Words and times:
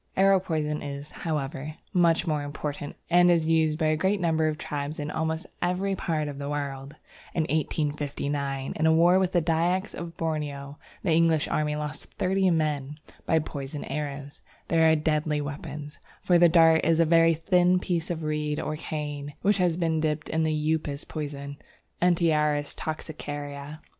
Arrow 0.17 0.39
poison 0.39 0.81
is, 0.81 1.11
however, 1.11 1.75
much 1.93 2.25
more 2.25 2.41
important, 2.41 2.95
and 3.11 3.29
is 3.29 3.45
used 3.45 3.77
by 3.77 3.85
a 3.85 3.95
great 3.95 4.19
number 4.19 4.47
of 4.47 4.57
tribes 4.57 4.99
in 4.99 5.11
almost 5.11 5.45
every 5.61 5.95
part 5.95 6.27
of 6.27 6.39
the 6.39 6.49
world. 6.49 6.95
In 7.35 7.43
1859, 7.43 8.73
in 8.75 8.85
a 8.87 8.91
war 8.91 9.19
with 9.19 9.31
the 9.31 9.43
Dyaks 9.43 9.93
of 9.93 10.17
Borneo, 10.17 10.79
the 11.03 11.11
English 11.11 11.47
army 11.49 11.75
lost 11.75 12.05
thirty 12.15 12.49
men 12.49 12.97
by 13.27 13.37
poisoned 13.37 13.91
arrows. 13.91 14.41
They 14.69 14.81
are 14.81 14.95
deadly 14.95 15.39
weapons, 15.39 15.99
for 16.19 16.39
the 16.39 16.49
dart 16.49 16.83
is 16.83 16.99
a 16.99 17.05
very 17.05 17.35
thin 17.35 17.77
piece 17.77 18.09
of 18.09 18.23
reed 18.23 18.59
or 18.59 18.75
cane, 18.77 19.35
which 19.43 19.59
has 19.59 19.77
been 19.77 19.99
dipped 19.99 20.29
in 20.29 20.41
the 20.41 20.51
Upas 20.73 21.03
poison 21.07 21.57
(Antiaris 22.01 22.73
toxicaria). 22.75 23.81